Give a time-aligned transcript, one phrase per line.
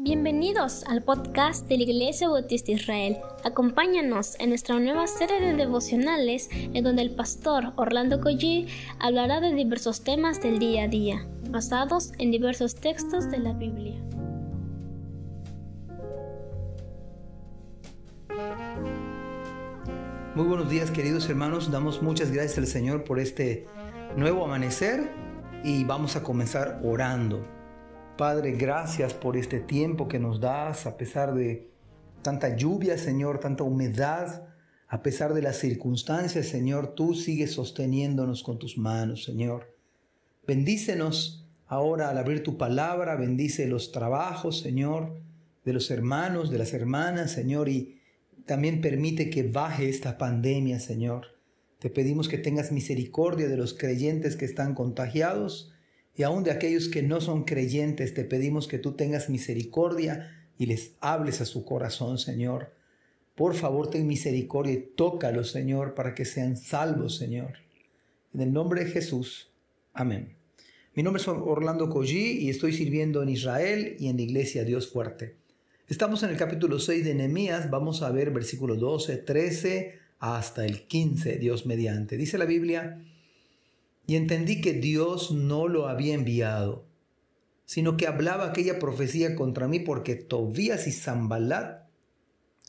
[0.00, 3.16] Bienvenidos al podcast de la Iglesia Bautista Israel.
[3.42, 8.68] Acompáñanos en nuestra nueva serie de devocionales en donde el pastor Orlando Collie
[9.00, 14.00] hablará de diversos temas del día a día, basados en diversos textos de la Biblia.
[20.36, 23.66] Muy buenos días queridos hermanos, damos muchas gracias al Señor por este
[24.16, 25.10] nuevo amanecer
[25.64, 27.57] y vamos a comenzar orando.
[28.18, 31.70] Padre, gracias por este tiempo que nos das, a pesar de
[32.20, 34.48] tanta lluvia, Señor, tanta humedad,
[34.88, 39.72] a pesar de las circunstancias, Señor, tú sigues sosteniéndonos con tus manos, Señor.
[40.48, 45.22] Bendícenos ahora al abrir tu palabra, bendice los trabajos, Señor,
[45.64, 48.00] de los hermanos, de las hermanas, Señor, y
[48.46, 51.38] también permite que baje esta pandemia, Señor.
[51.78, 55.72] Te pedimos que tengas misericordia de los creyentes que están contagiados
[56.18, 60.66] y aún de aquellos que no son creyentes, te pedimos que tú tengas misericordia y
[60.66, 62.74] les hables a su corazón, Señor.
[63.36, 67.52] Por favor, ten misericordia y tócalos, Señor, para que sean salvos, Señor.
[68.34, 69.52] En el nombre de Jesús.
[69.92, 70.34] Amén.
[70.96, 74.88] Mi nombre es Orlando Collí y estoy sirviendo en Israel y en la iglesia Dios
[74.88, 75.36] Fuerte.
[75.86, 80.82] Estamos en el capítulo 6 de Nehemías, vamos a ver versículo 12, 13 hasta el
[80.88, 82.16] 15, Dios mediante.
[82.16, 83.00] Dice la Biblia,
[84.08, 86.86] y entendí que Dios no lo había enviado,
[87.66, 91.82] sino que hablaba aquella profecía contra mí porque Tobías y Zambalat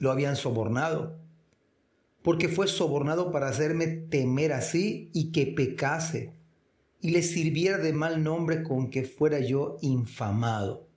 [0.00, 1.20] lo habían sobornado,
[2.22, 6.32] porque fue sobornado para hacerme temer así y que pecase,
[7.02, 10.88] y le sirviera de mal nombre con que fuera yo infamado.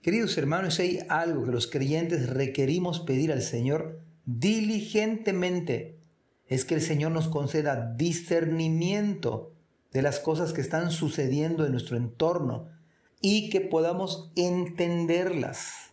[0.00, 5.98] Queridos hermanos, hay algo que los creyentes requerimos pedir al Señor diligentemente
[6.48, 9.52] es que el Señor nos conceda discernimiento
[9.92, 12.68] de las cosas que están sucediendo en nuestro entorno
[13.20, 15.92] y que podamos entenderlas.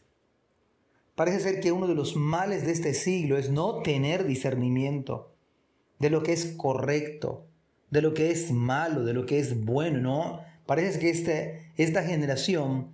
[1.15, 5.33] Parece ser que uno de los males de este siglo es no tener discernimiento
[5.99, 7.45] de lo que es correcto,
[7.91, 10.41] de lo que es malo, de lo que es bueno, ¿no?
[10.65, 12.91] Parece que este, esta generación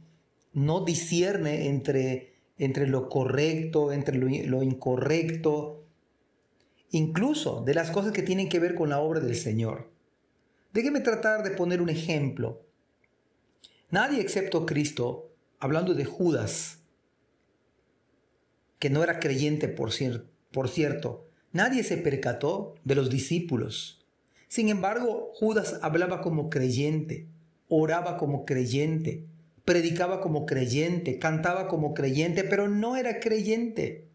[0.52, 5.87] no discierne entre, entre lo correcto, entre lo, lo incorrecto,
[6.92, 9.92] incluso de las cosas que tienen que ver con la obra del Señor.
[10.74, 12.62] Déjeme tratar de poner un ejemplo.
[13.90, 16.80] Nadie excepto Cristo, hablando de Judas,
[18.80, 19.92] que no era creyente por,
[20.52, 24.06] por cierto, nadie se percató de los discípulos.
[24.48, 27.28] Sin embargo, Judas hablaba como creyente,
[27.68, 29.26] oraba como creyente,
[29.66, 34.07] predicaba como creyente, cantaba como creyente, pero no era creyente.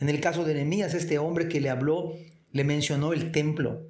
[0.00, 2.14] En el caso de Nehemías, este hombre que le habló,
[2.52, 3.86] le mencionó el templo.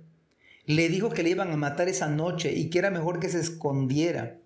[0.66, 3.40] Le dijo que le iban a matar esa noche y que era mejor que se
[3.40, 4.38] escondiera.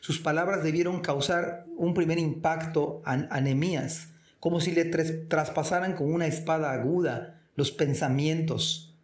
[0.00, 4.08] Sus palabras debieron causar un primer impacto a, Nehemías,
[4.40, 8.96] como si le traspasaran con una espada aguda los pensamientos,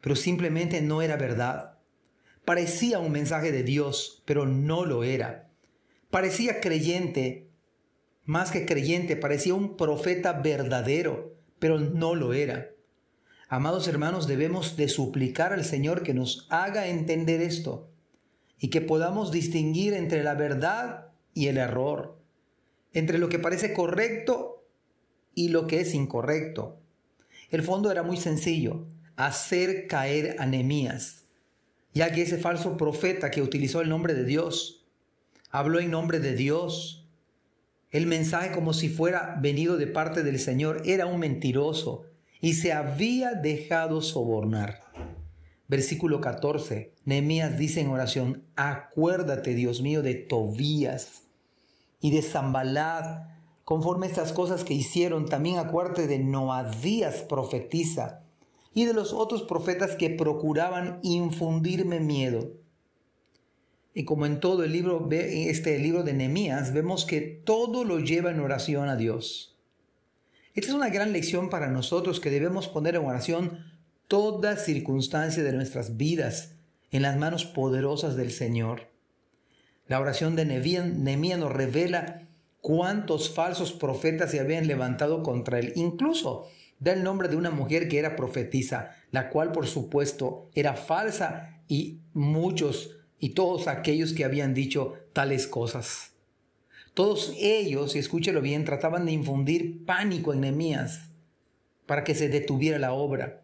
[0.00, 1.78] pero simplemente no era verdad.
[2.44, 5.48] Parecía un mensaje de Dios, pero no lo era.
[6.10, 7.50] Parecía creyente,
[8.24, 12.70] más que creyente, parecía un profeta verdadero, pero no lo era.
[13.48, 17.88] Amados hermanos, debemos de suplicar al Señor que nos haga entender esto
[18.58, 22.18] y que podamos distinguir entre la verdad y el error,
[22.92, 24.66] entre lo que parece correcto
[25.34, 26.80] y lo que es incorrecto.
[27.50, 28.86] El fondo era muy sencillo,
[29.16, 30.46] hacer caer a
[31.94, 34.84] ya que ese falso profeta que utilizó el nombre de Dios,
[35.50, 37.07] habló en nombre de Dios,
[37.90, 42.04] el mensaje como si fuera venido de parte del Señor era un mentiroso
[42.40, 44.80] y se había dejado sobornar.
[45.68, 46.94] Versículo 14.
[47.04, 51.22] Nehemías dice en oración, acuérdate, Dios mío, de Tobías
[52.00, 53.26] y de Zambalad,
[53.64, 58.22] conforme estas cosas que hicieron, también acuérdate de Noadías profetiza
[58.74, 62.52] y de los otros profetas que procuraban infundirme miedo.
[63.94, 68.30] Y como en todo el libro, este libro de Nehemías, vemos que todo lo lleva
[68.30, 69.56] en oración a Dios.
[70.54, 73.64] Esta es una gran lección para nosotros que debemos poner en oración
[74.08, 76.54] toda circunstancia de nuestras vidas
[76.90, 78.88] en las manos poderosas del Señor.
[79.86, 82.28] La oración de Nehemías nos revela
[82.60, 85.72] cuántos falsos profetas se habían levantado contra él.
[85.76, 86.48] Incluso
[86.78, 91.62] da el nombre de una mujer que era profetisa, la cual por supuesto era falsa
[91.68, 96.12] y muchos y todos aquellos que habían dicho tales cosas.
[96.94, 101.10] Todos ellos, y escúchelo bien, trataban de infundir pánico en Nehemías
[101.86, 103.42] para que se detuviera la obra.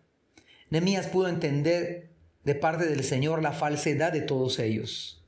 [0.70, 2.10] Nehemías pudo entender
[2.44, 5.24] de parte del Señor la falsedad de todos ellos.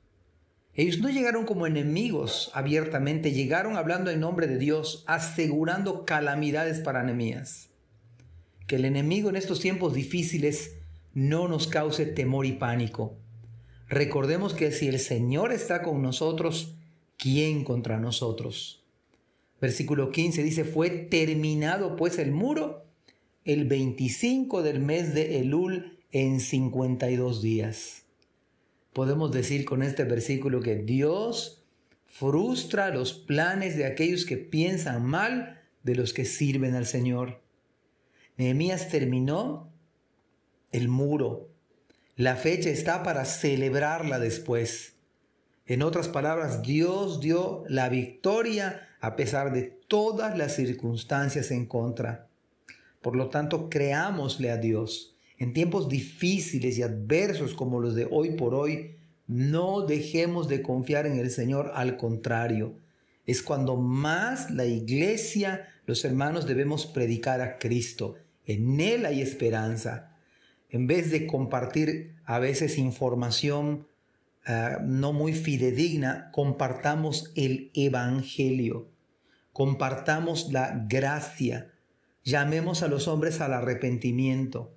[0.74, 7.02] Ellos no llegaron como enemigos abiertamente, llegaron hablando en nombre de Dios, asegurando calamidades para
[7.02, 7.70] Nehemías.
[8.66, 10.76] Que el enemigo en estos tiempos difíciles
[11.14, 13.16] no nos cause temor y pánico.
[13.88, 16.74] Recordemos que si el Señor está con nosotros,
[17.16, 18.82] ¿quién contra nosotros?
[19.60, 22.84] Versículo 15 dice, fue terminado pues el muro
[23.44, 28.06] el 25 del mes de Elul en 52 días
[28.96, 31.62] podemos decir con este versículo que Dios
[32.06, 37.42] frustra los planes de aquellos que piensan mal de los que sirven al Señor.
[38.38, 39.70] Nehemías terminó
[40.72, 41.50] el muro.
[42.16, 44.94] La fecha está para celebrarla después.
[45.66, 52.28] En otras palabras, Dios dio la victoria a pesar de todas las circunstancias en contra.
[53.02, 58.30] Por lo tanto, creámosle a Dios en tiempos difíciles y adversos como los de hoy
[58.30, 58.94] por hoy,
[59.26, 62.78] no dejemos de confiar en el Señor, al contrario,
[63.26, 68.14] es cuando más la iglesia, los hermanos debemos predicar a Cristo.
[68.46, 70.15] En Él hay esperanza.
[70.70, 73.86] En vez de compartir a veces información
[74.46, 78.88] ah, no muy fidedigna, compartamos el Evangelio,
[79.52, 81.72] compartamos la gracia,
[82.24, 84.74] llamemos a los hombres al arrepentimiento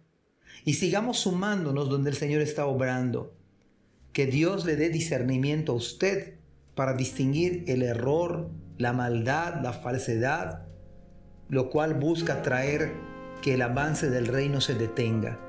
[0.64, 3.36] y sigamos sumándonos donde el Señor está obrando.
[4.14, 6.36] Que Dios le dé discernimiento a usted
[6.76, 10.68] para distinguir el error, la maldad, la falsedad,
[11.48, 12.94] lo cual busca traer
[13.42, 15.49] que el avance del reino se detenga.